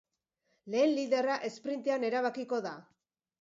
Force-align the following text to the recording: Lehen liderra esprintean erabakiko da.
Lehen 0.75 0.93
liderra 0.99 1.35
esprintean 1.49 2.07
erabakiko 2.11 2.61
da. 2.69 2.73